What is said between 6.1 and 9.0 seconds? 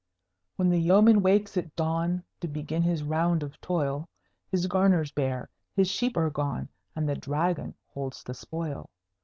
are gone, And the Dragon holds the spoil.